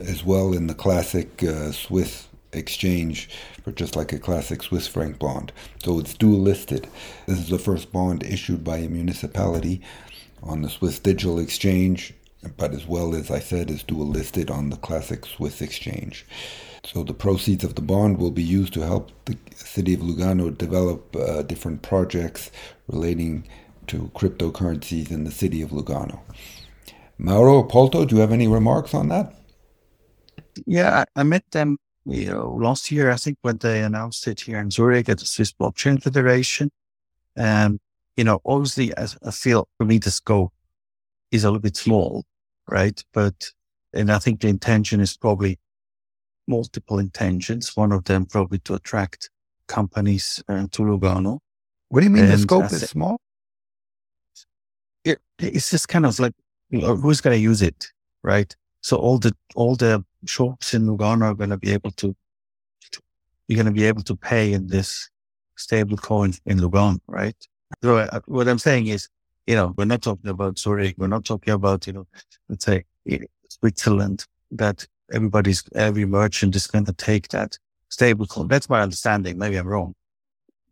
as 0.00 0.24
well 0.24 0.52
in 0.52 0.66
the 0.66 0.74
classic 0.74 1.42
uh, 1.42 1.72
Swiss 1.72 2.28
exchange 2.52 3.28
for 3.62 3.72
just 3.72 3.96
like 3.96 4.12
a 4.12 4.18
classic 4.18 4.62
Swiss 4.62 4.86
franc 4.86 5.18
bond. 5.18 5.52
So 5.82 5.98
it's 5.98 6.14
dual 6.14 6.40
listed. 6.40 6.88
This 7.26 7.38
is 7.38 7.48
the 7.48 7.58
first 7.58 7.92
bond 7.92 8.22
issued 8.22 8.64
by 8.64 8.78
a 8.78 8.88
municipality 8.88 9.80
on 10.42 10.62
the 10.62 10.70
Swiss 10.70 10.98
digital 10.98 11.38
exchange 11.38 12.14
but 12.56 12.72
as 12.72 12.86
well 12.86 13.14
as 13.14 13.30
I 13.30 13.38
said, 13.38 13.70
is 13.70 13.82
dual 13.82 14.06
listed 14.06 14.50
on 14.50 14.70
the 14.70 14.76
classic 14.76 15.26
Swiss 15.26 15.60
exchange. 15.60 16.26
So 16.84 17.02
the 17.02 17.14
proceeds 17.14 17.64
of 17.64 17.74
the 17.74 17.82
bond 17.82 18.18
will 18.18 18.30
be 18.30 18.42
used 18.42 18.72
to 18.74 18.86
help 18.86 19.10
the 19.24 19.36
city 19.54 19.94
of 19.94 20.00
Lugano 20.00 20.56
develop 20.56 21.14
uh, 21.16 21.42
different 21.42 21.82
projects 21.82 22.50
relating 22.86 23.46
to 23.88 24.10
cryptocurrencies 24.14 25.10
in 25.10 25.24
the 25.24 25.30
city 25.30 25.60
of 25.62 25.70
Lugano. 25.70 26.20
Mauro 27.18 27.62
Polto, 27.62 28.04
do 28.04 28.14
you 28.14 28.20
have 28.20 28.32
any 28.32 28.46
remarks 28.46 28.94
on 28.94 29.08
that? 29.08 29.34
Yeah, 30.66 31.04
I, 31.16 31.22
met 31.24 31.50
them 31.50 31.78
you 32.04 32.26
know, 32.26 32.56
last 32.58 32.90
year, 32.90 33.10
I 33.10 33.16
think, 33.16 33.38
when 33.42 33.58
they 33.58 33.82
announced 33.82 34.26
it 34.26 34.40
here 34.40 34.58
in 34.58 34.70
Zurich 34.70 35.08
at 35.08 35.18
the 35.18 35.26
Swiss 35.26 35.52
Blockchain 35.52 36.02
Federation. 36.02 36.70
Um, 37.36 37.80
you 38.16 38.24
know, 38.24 38.40
obviously, 38.44 38.96
I, 38.96 39.06
I 39.24 39.30
feel 39.30 39.68
for 39.76 39.84
me 39.84 39.98
the 39.98 40.10
scope 40.10 40.52
is 41.30 41.44
a 41.44 41.48
little 41.48 41.60
bit 41.60 41.76
small, 41.76 42.24
right? 42.68 43.02
But, 43.12 43.50
and 43.92 44.12
I 44.12 44.18
think 44.18 44.40
the 44.40 44.48
intention 44.48 45.00
is 45.00 45.16
probably 45.16 45.58
multiple 46.46 46.98
intentions. 46.98 47.76
One 47.76 47.92
of 47.92 48.04
them 48.04 48.26
probably 48.26 48.58
to 48.60 48.74
attract 48.74 49.30
companies 49.66 50.42
uh, 50.48 50.66
to 50.72 50.82
Lugano. 50.82 51.40
What 51.88 52.00
do 52.00 52.04
you 52.04 52.10
mean 52.10 52.24
and 52.24 52.32
the 52.32 52.38
scope 52.38 52.72
is 52.72 52.88
small? 52.88 53.18
It, 55.04 55.18
it's 55.38 55.70
just 55.70 55.88
kind 55.88 56.06
of 56.06 56.18
like, 56.18 56.34
who's 56.70 57.20
going 57.20 57.36
to 57.36 57.40
use 57.40 57.62
it, 57.62 57.88
right? 58.22 58.54
So 58.82 58.96
all 58.96 59.18
the, 59.18 59.34
all 59.54 59.74
the 59.76 60.04
shops 60.26 60.74
in 60.74 60.86
Lugano 60.86 61.22
are 61.22 61.34
going 61.34 61.50
to 61.50 61.56
be 61.56 61.72
able 61.72 61.90
to, 61.92 62.14
to 62.92 63.00
you're 63.46 63.56
going 63.56 63.66
to 63.66 63.72
be 63.72 63.86
able 63.86 64.02
to 64.02 64.16
pay 64.16 64.52
in 64.52 64.66
this 64.66 65.10
stable 65.56 65.96
coin 65.96 66.34
in 66.46 66.58
Lugano, 66.58 66.98
right? 67.06 67.36
So 67.82 67.98
uh, 67.98 68.20
what 68.26 68.48
I'm 68.48 68.58
saying 68.58 68.86
is 68.86 69.08
you 69.48 69.54
know, 69.54 69.72
we're 69.78 69.86
not 69.86 70.02
talking 70.02 70.28
about 70.28 70.58
Zurich. 70.58 70.94
We're 70.98 71.06
not 71.06 71.24
talking 71.24 71.54
about, 71.54 71.86
you 71.86 71.94
know, 71.94 72.06
let's 72.50 72.66
say 72.66 72.84
Switzerland 73.48 74.26
that 74.50 74.86
everybody's, 75.10 75.64
every 75.74 76.04
merchant 76.04 76.54
is 76.54 76.66
going 76.66 76.84
to 76.84 76.92
take 76.92 77.28
that 77.28 77.56
stable 77.88 78.26
coin. 78.26 78.48
That's 78.48 78.68
my 78.68 78.82
understanding. 78.82 79.38
Maybe 79.38 79.56
I'm 79.56 79.66
wrong, 79.66 79.94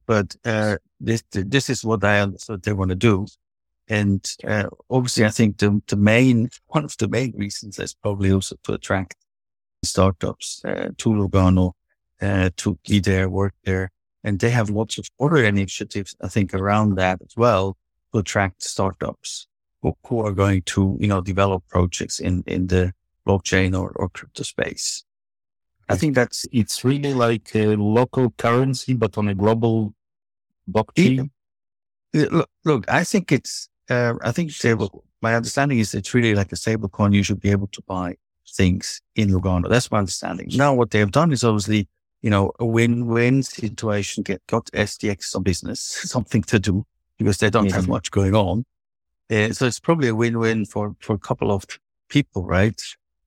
but, 0.05 0.37
uh, 0.45 0.77
this, 1.01 1.23
this 1.31 1.71
is 1.71 1.87
what 1.87 2.05
I 2.05 2.21
understood 2.21 2.63
they 2.63 2.75
want 2.75 2.91
to 2.91 2.97
do. 2.97 3.27
And, 3.89 4.31
uh, 4.47 4.67
obviously 4.91 5.25
I 5.25 5.31
think 5.31 5.57
the, 5.57 5.81
the 5.87 5.97
main, 5.97 6.51
one 6.67 6.85
of 6.85 6.95
the 6.99 7.09
main 7.09 7.33
reasons 7.35 7.79
is 7.79 7.95
probably 7.95 8.31
also 8.31 8.57
to 8.65 8.75
attract 8.75 9.17
startups, 9.85 10.61
uh, 10.67 10.91
to 10.99 11.09
Lugano, 11.09 11.73
uh, 12.21 12.51
to 12.59 12.79
be 12.87 12.99
there, 12.99 13.31
work 13.31 13.55
there. 13.65 13.91
And 14.23 14.39
they 14.39 14.51
have 14.51 14.69
lots 14.69 14.99
of 14.99 15.09
other 15.19 15.43
initiatives, 15.43 16.15
I 16.21 16.29
think, 16.29 16.53
around 16.53 16.97
that 16.97 17.23
as 17.23 17.35
well 17.39 17.79
to 18.17 18.21
attract 18.21 18.63
startups 18.63 19.47
who, 19.83 19.97
who 20.07 20.21
are 20.27 20.33
going 20.33 20.63
to, 20.63 20.97
you 21.01 21.07
know, 21.07 21.21
develop 21.21 21.63
projects 21.69 22.19
in, 22.19 22.43
in 22.47 22.67
the 22.69 22.93
blockchain 23.27 23.79
or, 23.79 23.91
or 23.97 24.09
crypto 24.09 24.43
space. 24.43 25.05
I 25.89 25.97
think 25.97 26.15
that's 26.17 26.47
it's 26.51 26.85
really 26.85 27.15
like 27.15 27.55
a 27.55 27.77
local 27.77 28.31
currency, 28.31 28.95
but 28.95 29.17
on 29.19 29.29
a 29.29 29.35
global 29.35 29.95
blockchain. 30.69 31.31
It, 32.13 32.33
look, 32.33 32.51
look, 32.65 32.91
I 32.91 33.05
think 33.05 33.31
it's, 33.31 33.69
uh, 33.89 34.15
I 34.23 34.33
think 34.33 34.51
stable, 34.51 35.05
my 35.23 35.37
understanding 35.37 35.79
is 35.79 35.95
it's 35.95 36.13
really 36.13 36.35
like 36.35 36.51
a 36.51 36.57
stable 36.57 36.89
coin. 36.89 37.13
You 37.13 37.23
should 37.23 37.41
be 37.41 37.51
able 37.51 37.69
to 37.69 37.83
buy 37.87 38.17
things 38.57 39.01
in 39.15 39.31
Lugano. 39.31 39.69
That's 39.69 39.91
my 39.93 39.99
understanding. 39.99 40.49
Now, 40.55 40.75
what 40.75 40.91
they 40.91 40.99
have 40.99 41.13
done 41.13 41.33
is 41.33 41.45
obviously, 41.45 41.89
you 42.23 42.31
know, 42.31 42.51
a 42.59 42.67
win-win 42.67 43.45
situation. 43.45 44.25
Get 44.25 44.45
got 44.49 44.67
SDX 44.73 45.25
some 45.25 45.45
business, 45.45 45.81
something 46.05 46.43
to 46.45 46.59
do 46.59 46.85
because 47.19 47.39
they 47.39 47.51
don't 47.51 47.73
have 47.73 47.89
much 47.89 48.11
going 48.11 48.35
on. 48.35 48.65
Uh, 49.31 49.53
so 49.53 49.67
it's 49.67 49.81
probably 49.81 50.09
a 50.09 50.15
win-win 50.15 50.65
for, 50.65 50.95
for 51.01 51.15
a 51.15 51.19
couple 51.19 51.51
of 51.51 51.65
people, 52.09 52.45
right? 52.45 52.81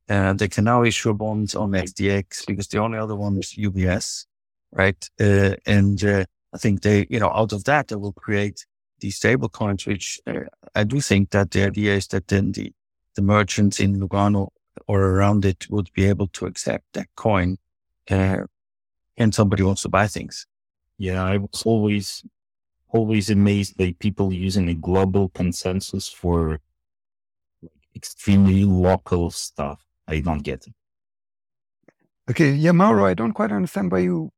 And 0.07 0.29
uh, 0.29 0.33
they 0.33 0.47
can 0.47 0.63
now 0.63 0.83
issue 0.83 1.13
bonds 1.13 1.55
on 1.55 1.71
SDX 1.71 2.47
because 2.47 2.67
the 2.67 2.79
only 2.79 2.97
other 2.97 3.15
one 3.15 3.37
is 3.37 3.53
UBS, 3.53 4.25
right? 4.71 5.09
Uh, 5.19 5.55
and 5.65 6.03
uh, 6.03 6.25
I 6.53 6.57
think 6.57 6.81
they, 6.81 7.05
you 7.09 7.19
know, 7.19 7.29
out 7.29 7.51
of 7.53 7.65
that, 7.65 7.89
they 7.89 7.95
will 7.95 8.13
create 8.13 8.65
these 8.99 9.17
stable 9.17 9.49
coins, 9.49 9.85
which 9.85 10.19
uh, 10.25 10.41
I 10.73 10.83
do 10.83 10.99
think 10.99 11.31
that 11.31 11.51
the 11.51 11.63
idea 11.63 11.95
is 11.95 12.07
that 12.07 12.27
then 12.27 12.53
the, 12.53 12.73
the 13.15 13.21
merchants 13.21 13.79
in 13.79 13.99
Lugano 13.99 14.49
or 14.87 15.01
around 15.01 15.45
it 15.45 15.69
would 15.69 15.91
be 15.93 16.05
able 16.05 16.27
to 16.27 16.45
accept 16.45 16.85
that 16.93 17.07
coin. 17.15 17.57
Uh, 18.09 18.43
and 19.17 19.35
somebody 19.35 19.61
wants 19.63 19.83
to 19.83 19.89
buy 19.89 20.07
things. 20.07 20.47
Yeah, 20.97 21.23
I 21.23 21.37
was 21.37 21.63
always 21.65 22.23
always 22.89 23.29
amazed 23.29 23.77
by 23.77 23.95
people 23.99 24.33
using 24.33 24.69
a 24.69 24.73
global 24.75 25.29
consensus 25.29 26.09
for 26.09 26.59
extremely 27.95 28.65
local 28.65 29.31
stuff. 29.31 29.85
I 30.07 30.21
don't 30.21 30.43
get 30.43 30.67
it. 30.67 30.73
Okay, 32.29 32.51
yeah, 32.51 32.71
Mauro, 32.73 33.05
I 33.05 33.13
don't 33.15 33.33
quite 33.33 33.51
understand 33.51 33.91
why 33.91 33.99
you 33.99 34.31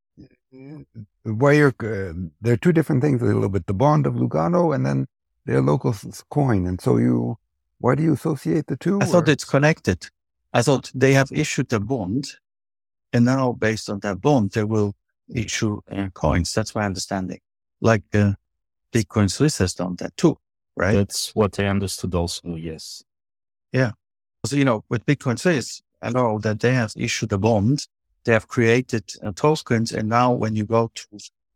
why 1.24 1.54
you're 1.54 1.76
uh, 1.84 2.14
there 2.42 2.54
are 2.54 2.58
two 2.58 2.74
different 2.74 3.02
things 3.02 3.22
a 3.22 3.26
little 3.26 3.50
bit 3.50 3.68
the 3.68 3.74
bond 3.74 4.06
of 4.08 4.16
Lugano 4.16 4.74
and 4.76 4.86
then 4.86 5.08
their 5.46 5.62
local 5.62 5.96
coin, 6.30 6.68
and 6.68 6.82
so 6.82 6.98
you 6.98 7.38
Why 7.80 7.96
do 7.96 8.04
you 8.04 8.14
associate 8.14 8.68
the 8.68 8.78
two? 8.78 9.00
I 9.02 9.06
or? 9.06 9.08
thought 9.08 9.30
it's 9.30 9.46
connected. 9.46 10.10
I 10.54 10.62
thought 10.62 10.92
they 10.94 11.14
have 11.14 11.32
issued 11.32 11.74
a 11.74 11.80
bond, 11.80 12.28
and 13.14 13.26
now 13.26 13.54
based 13.54 13.90
on 13.90 14.00
that 14.02 14.22
bond, 14.22 14.52
they 14.52 14.64
will 14.64 14.94
issue 15.34 15.82
uh, 15.92 16.10
coins. 16.14 16.54
That's 16.54 16.76
my 16.76 16.86
understanding. 16.86 17.40
Like 17.82 18.04
uh, 18.14 18.34
Bitcoin 18.92 19.30
Suisse 19.30 19.60
has 19.60 19.74
done 19.74 19.96
that 19.98 20.16
too, 20.18 20.38
right? 20.76 20.94
That's 20.94 21.34
what 21.36 21.60
I 21.60 21.68
understood 21.68 22.14
also. 22.16 22.56
Yes. 22.56 23.04
Yeah. 23.72 23.92
So 24.46 24.56
you 24.56 24.66
know, 24.66 24.84
with 24.90 25.06
Bitcoin 25.06 25.40
Suisse, 25.40 25.82
I 26.02 26.10
know 26.10 26.40
that 26.40 26.60
they 26.60 26.74
have 26.74 26.94
issued 26.96 27.32
a 27.32 27.38
bond. 27.38 27.88
They 28.24 28.34
have 28.34 28.48
created 28.48 29.12
uh, 29.24 29.32
tokens, 29.36 29.92
and 29.92 30.10
now 30.10 30.32
when 30.32 30.56
you 30.56 30.66
go 30.66 30.92
to 30.94 31.08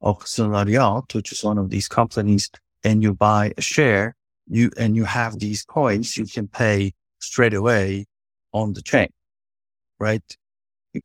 Aktionariat, 0.02 1.14
which 1.14 1.32
is 1.32 1.44
one 1.44 1.58
of 1.58 1.70
these 1.70 1.88
companies, 1.88 2.50
and 2.84 3.04
you 3.04 3.14
buy 3.14 3.54
a 3.58 3.62
share, 3.62 4.16
you 4.48 4.72
and 4.78 4.96
you 4.96 5.04
have 5.04 5.40
these 5.40 5.64
coins, 5.64 6.18
you 6.18 6.26
can 6.26 6.48
pay 6.48 6.94
straight 7.20 7.54
away 7.54 8.06
on 8.52 8.74
the 8.74 8.82
chain, 8.82 9.10
right? 10.00 10.38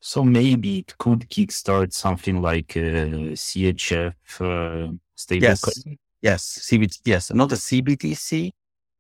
So 0.01 0.23
maybe 0.23 0.79
it 0.79 0.97
could 0.99 1.29
kickstart 1.29 1.93
something 1.93 2.41
like 2.41 2.77
a 2.77 3.35
CHF 3.35 4.15
uh, 4.41 4.93
stable 5.17 5.43
yes. 5.43 5.85
Coin. 6.23 6.33
Yes, 6.33 6.59
CBT, 6.71 7.01
yes, 7.05 7.33
not 7.33 7.53
a 7.53 7.57
CBDC, 7.57 8.51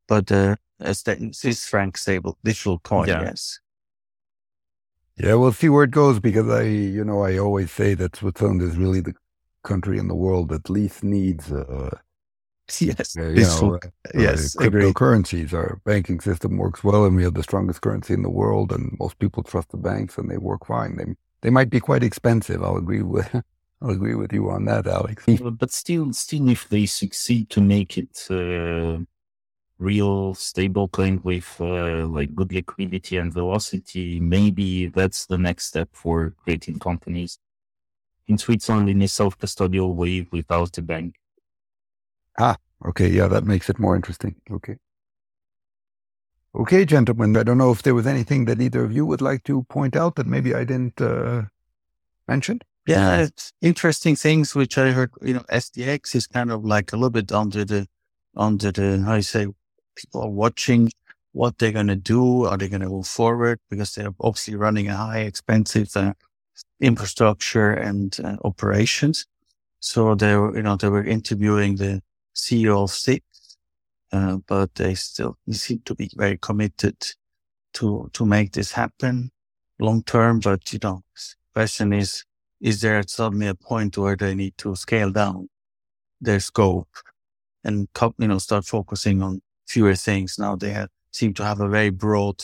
but 0.08 0.30
uh, 0.32 0.56
a 0.80 0.94
Swiss 0.94 1.66
franc 1.66 1.96
stable 1.96 2.38
digital 2.44 2.78
coin. 2.78 3.08
Yeah. 3.08 3.22
Yes. 3.22 3.60
Yeah, 5.16 5.34
we'll 5.34 5.52
see 5.52 5.68
where 5.68 5.84
it 5.84 5.90
goes 5.90 6.18
because 6.18 6.48
I, 6.48 6.62
you 6.62 7.04
know, 7.04 7.22
I 7.22 7.36
always 7.36 7.70
say 7.70 7.92
that 7.94 8.16
Switzerland 8.16 8.62
is 8.62 8.78
really 8.78 9.00
the 9.00 9.12
country 9.62 9.98
in 9.98 10.08
the 10.08 10.14
world 10.14 10.48
that 10.48 10.70
least 10.70 11.04
needs 11.04 11.52
uh, 11.52 11.90
yes, 12.80 13.16
uh, 13.18 13.28
you 13.28 13.42
know, 13.42 13.78
uh, 13.82 13.88
yes, 14.14 14.56
cryptocurrencies. 14.56 15.52
Our 15.52 15.80
banking 15.84 16.20
system 16.20 16.56
works 16.56 16.84
well, 16.84 17.04
and 17.04 17.16
we 17.16 17.24
have 17.24 17.34
the 17.34 17.42
strongest 17.42 17.80
currency 17.80 18.14
in 18.14 18.22
the 18.22 18.30
world, 18.30 18.72
and 18.72 18.96
most 18.98 19.18
people 19.18 19.42
trust 19.42 19.70
the 19.70 19.76
banks, 19.76 20.18
and 20.18 20.30
they 20.30 20.38
work 20.38 20.66
fine. 20.66 20.96
They 20.96 21.04
they 21.42 21.50
might 21.50 21.70
be 21.70 21.80
quite 21.80 22.02
expensive. 22.02 22.62
I'll 22.62 22.76
agree 22.76 23.02
with 23.02 23.28
I'll 23.82 23.90
agree 23.90 24.14
with 24.14 24.32
you 24.32 24.50
on 24.50 24.66
that, 24.66 24.86
Alex. 24.86 25.24
But 25.40 25.72
still, 25.72 26.12
still, 26.12 26.48
if 26.48 26.68
they 26.68 26.86
succeed 26.86 27.48
to 27.50 27.62
make 27.62 27.96
it 27.96 28.26
uh, 28.30 28.98
real 29.78 30.34
stable 30.34 30.88
coin 30.88 31.20
with 31.24 31.56
uh, 31.60 32.06
like 32.06 32.34
good 32.34 32.52
liquidity 32.52 33.16
and 33.16 33.32
velocity, 33.32 34.20
maybe 34.20 34.86
that's 34.86 35.24
the 35.26 35.38
next 35.38 35.66
step 35.66 35.88
for 35.92 36.34
creating 36.44 36.78
companies 36.78 37.38
in 38.28 38.36
Switzerland 38.36 38.90
in 38.90 39.00
a 39.02 39.08
self-custodial 39.08 39.94
way 39.94 40.26
without 40.30 40.76
a 40.76 40.82
bank. 40.82 41.16
Ah, 42.38 42.56
okay. 42.86 43.08
Yeah, 43.08 43.28
that 43.28 43.44
makes 43.44 43.70
it 43.70 43.78
more 43.78 43.96
interesting. 43.96 44.36
Okay. 44.50 44.76
Okay, 46.54 46.84
gentlemen. 46.84 47.36
I 47.36 47.44
don't 47.44 47.58
know 47.58 47.70
if 47.70 47.82
there 47.82 47.94
was 47.94 48.06
anything 48.06 48.44
that 48.44 48.60
either 48.60 48.84
of 48.84 48.92
you 48.92 49.06
would 49.06 49.22
like 49.22 49.44
to 49.44 49.62
point 49.64 49.96
out 49.96 50.16
that 50.16 50.26
maybe 50.26 50.54
I 50.54 50.64
didn't 50.64 51.00
uh, 51.00 51.44
mention. 52.28 52.60
Yeah, 52.86 53.22
it's 53.22 53.52
interesting 53.60 54.16
things 54.16 54.54
which 54.54 54.78
I 54.78 54.90
heard. 54.90 55.10
You 55.22 55.34
know, 55.34 55.44
SDX 55.50 56.14
is 56.14 56.26
kind 56.26 56.50
of 56.50 56.64
like 56.64 56.92
a 56.92 56.96
little 56.96 57.10
bit 57.10 57.30
under 57.32 57.64
the 57.64 57.86
under 58.36 58.72
the 58.72 59.02
how 59.04 59.16
you 59.16 59.22
say 59.22 59.46
people 59.94 60.22
are 60.22 60.30
watching 60.30 60.90
what 61.32 61.58
they're 61.58 61.72
going 61.72 61.88
to 61.88 61.96
do. 61.96 62.46
Are 62.46 62.56
they 62.56 62.68
going 62.68 62.82
to 62.82 62.88
move 62.88 63.06
forward 63.06 63.60
because 63.68 63.94
they're 63.94 64.14
obviously 64.20 64.56
running 64.56 64.88
a 64.88 64.96
high 64.96 65.20
expensive 65.20 65.96
uh, 65.96 66.14
infrastructure 66.80 67.72
and 67.72 68.16
uh, 68.24 68.36
operations. 68.44 69.26
So 69.80 70.14
they 70.14 70.36
were, 70.36 70.56
you 70.56 70.62
know, 70.62 70.76
they 70.76 70.88
were 70.88 71.04
interviewing 71.04 71.76
the 71.76 72.02
CEO 72.34 72.84
of 72.84 72.90
SIX, 72.90 73.24
uh, 74.12 74.38
but 74.46 74.74
they 74.74 74.94
still 74.94 75.36
seem 75.50 75.80
to 75.84 75.94
be 75.94 76.10
very 76.16 76.38
committed 76.38 76.96
to, 77.74 78.10
to 78.12 78.26
make 78.26 78.52
this 78.52 78.72
happen 78.72 79.30
long 79.78 80.02
term. 80.02 80.40
But, 80.40 80.72
you 80.72 80.78
know, 80.82 81.02
question 81.54 81.92
is, 81.92 82.24
is 82.60 82.80
there 82.80 83.02
suddenly 83.06 83.46
a 83.46 83.54
point 83.54 83.96
where 83.96 84.16
they 84.16 84.34
need 84.34 84.56
to 84.58 84.76
scale 84.76 85.10
down 85.10 85.48
their 86.20 86.40
scope 86.40 86.88
and, 87.64 87.88
you 88.18 88.28
know, 88.28 88.38
start 88.38 88.64
focusing 88.64 89.22
on 89.22 89.40
fewer 89.66 89.94
things? 89.94 90.38
Now 90.38 90.56
they 90.56 90.70
have, 90.70 90.90
seem 91.12 91.34
to 91.34 91.44
have 91.44 91.60
a 91.60 91.68
very 91.68 91.90
broad 91.90 92.42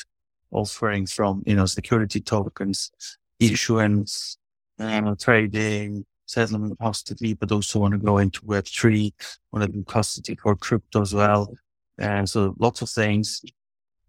offering 0.50 1.06
from, 1.06 1.42
you 1.46 1.54
know, 1.54 1.66
security 1.66 2.20
tokens, 2.20 2.90
issuance, 3.38 4.38
uh, 4.78 5.14
trading, 5.20 6.06
settlement 6.26 6.78
custody, 6.78 7.34
but 7.34 7.52
also 7.52 7.80
want 7.80 7.92
to 7.92 7.98
go 7.98 8.18
into 8.18 8.40
Web3, 8.42 9.12
want 9.52 9.64
to 9.66 9.72
do 9.72 9.84
custody 9.84 10.36
for 10.36 10.56
crypto 10.56 11.02
as 11.02 11.14
well. 11.14 11.52
And 11.98 12.28
so 12.28 12.54
lots 12.58 12.82
of 12.82 12.90
things. 12.90 13.42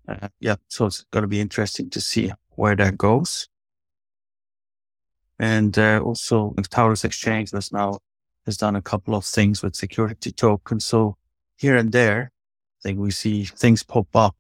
Uh, 0.08 0.28
yeah. 0.40 0.56
So 0.68 0.88
it's 0.88 1.06
going 1.12 1.24
to 1.24 1.28
be 1.28 1.40
interesting 1.40 1.90
to 1.92 2.02
see 2.02 2.32
where 2.56 2.76
that 2.76 2.98
goes. 2.98 3.48
And 5.40 5.78
uh, 5.78 6.02
also 6.04 6.56
Taurus 6.70 7.06
Exchange 7.06 7.52
has 7.52 7.72
now 7.72 8.00
has 8.46 8.58
done 8.58 8.76
a 8.76 8.82
couple 8.82 9.14
of 9.14 9.26
things 9.26 9.62
with 9.62 9.76
security 9.76 10.32
tokens. 10.32 10.86
So 10.86 11.18
here 11.58 11.76
and 11.76 11.92
there, 11.92 12.32
I 12.32 12.80
think 12.82 13.00
we 13.00 13.12
see 13.12 13.44
things 13.44 13.84
pop 13.84 14.08
up, 14.16 14.36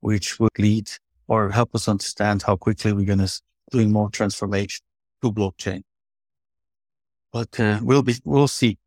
which 0.00 0.38
would 0.40 0.58
lead 0.58 0.90
or 1.28 1.50
help 1.50 1.74
us 1.74 1.88
understand 1.88 2.42
how 2.42 2.56
quickly 2.56 2.92
we're 2.92 3.06
going 3.06 3.20
to 3.20 3.40
doing 3.70 3.92
more 3.92 4.10
transformation 4.10 4.84
to 5.22 5.32
blockchain. 5.32 5.82
But 7.32 7.58
uh, 7.58 7.80
we'll 7.82 8.02
be, 8.02 8.14
we'll 8.24 8.48
see. 8.48 8.78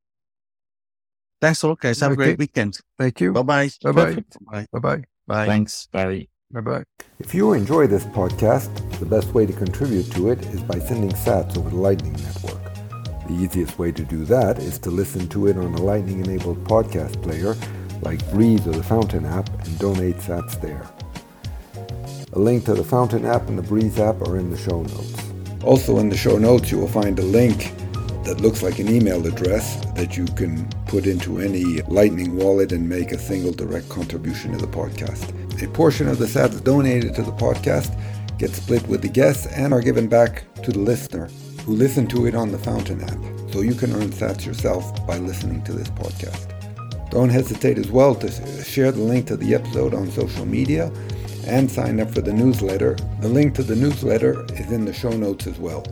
Thanks 1.42 1.64
a 1.64 1.68
lot, 1.68 1.80
guys. 1.80 2.00
Have 2.00 2.12
okay. 2.12 2.22
a 2.22 2.26
great 2.26 2.40
weekend. 2.40 2.80
Thank 2.98 3.22
you. 3.22 3.32
Bye 3.34 3.42
bye. 3.42 3.70
Bye 3.84 3.92
bye. 3.92 4.66
Bye 4.72 4.80
bye. 4.80 5.04
Bye. 5.28 5.46
Thanks. 5.46 5.88
Bye. 5.92 6.28
Bye 6.52 6.62
bye. 6.62 6.84
If 7.20 7.34
you 7.34 7.52
enjoy 7.52 7.88
this 7.88 8.06
podcast, 8.06 9.00
the 9.00 9.06
best 9.06 9.34
way 9.34 9.46
to 9.46 9.52
contribute 9.52 10.10
to 10.14 10.30
it 10.32 10.40
is 10.48 10.62
by 10.64 10.80
sending 10.80 11.12
sats 11.12 11.58
over 11.58 11.70
the 11.70 11.76
Lightning 11.76 12.14
Network. 12.14 12.64
The 13.28 13.34
easiest 13.34 13.78
way 13.78 13.92
to 13.92 14.04
do 14.04 14.24
that 14.26 14.58
is 14.60 14.80
to 14.80 14.90
listen 14.90 15.28
to 15.30 15.48
it 15.48 15.58
on 15.58 15.74
a 15.74 15.82
Lightning 15.82 16.24
enabled 16.24 16.64
podcast 16.64 17.22
player 17.22 17.54
like 18.02 18.20
Breez 18.28 18.66
or 18.66 18.72
the 18.72 18.84
Fountain 18.84 19.26
app 19.26 19.50
and 19.66 19.78
donate 19.78 20.16
sats 20.18 20.62
there. 20.62 20.88
A 22.32 22.40
link 22.40 22.64
to 22.66 22.76
the 22.76 22.84
Fountain 22.84 23.26
app 23.26 23.50
and 23.50 23.60
the 23.60 23.64
Breez 23.64 23.98
app 24.00 24.26
are 24.26 24.38
in 24.38 24.50
the 24.50 24.58
show 24.58 24.84
notes. 24.84 25.22
Also 25.66 25.98
in 25.98 26.08
the 26.08 26.16
show 26.16 26.38
notes 26.38 26.72
you 26.72 26.80
will 26.80 26.88
find 26.88 27.20
a 27.20 27.24
link 27.24 27.74
that 28.24 28.40
looks 28.40 28.64
like 28.64 28.80
an 28.80 28.88
email 28.88 29.26
address 29.28 29.84
that 29.96 30.16
you 30.16 30.26
can 30.28 30.66
put 30.86 31.08
into 31.08 31.40
any 31.40 31.82
Lightning 31.90 32.38
wallet 32.38 32.72
and 32.72 32.88
make 32.88 33.12
a 33.12 33.18
single 33.18 33.52
direct 33.52 33.90
contribution 33.90 34.54
to 34.54 34.58
the 34.58 34.68
podcast. 34.68 35.34
A 35.60 35.68
portion 35.68 36.08
of 36.08 36.20
the 36.20 36.26
sats 36.26 36.64
donated 36.64 37.16
to 37.16 37.24
the 37.24 37.32
podcast 37.32 37.98
gets 38.38 38.58
split 38.58 38.88
with 38.88 39.02
the 39.02 39.08
guests 39.08 39.48
and 39.48 39.74
are 39.74 39.82
given 39.82 40.08
back 40.08 40.44
to 40.62 40.72
the 40.72 40.78
listener 40.78 41.30
who 41.66 41.74
listened 41.74 42.12
to 42.12 42.28
it 42.28 42.36
on 42.36 42.52
the 42.52 42.60
Fountain 42.60 43.02
app. 43.02 43.52
So 43.52 43.62
you 43.62 43.74
can 43.74 43.92
earn 43.94 44.12
sats 44.12 44.46
yourself 44.46 45.06
by 45.08 45.18
listening 45.18 45.64
to 45.64 45.74
this 45.74 45.90
podcast. 45.90 46.54
Don't 47.10 47.30
hesitate 47.30 47.80
as 47.80 47.90
well 47.90 48.14
to 48.16 48.28
uh, 48.28 48.64
share 48.64 48.92
the 48.92 49.02
link 49.02 49.26
to 49.28 49.38
the 49.38 49.56
episode 49.56 49.96
on 49.96 50.12
social 50.12 50.46
media 50.46 50.92
and 51.48 51.72
sign 51.72 52.00
up 52.00 52.14
for 52.14 52.22
the 52.22 52.34
newsletter. 52.34 52.96
The 53.22 53.30
link 53.30 53.56
to 53.56 53.64
the 53.64 53.76
newsletter 53.76 54.46
is 54.54 54.72
in 54.72 54.86
the 54.86 54.94
show 54.94 55.12
notes 55.12 55.48
as 55.48 55.58
well. 55.58 55.84